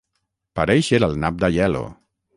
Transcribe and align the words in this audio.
Parèixer 0.59 1.01
el 1.09 1.13
nap 1.25 1.39
d'Aielo. 1.45 1.85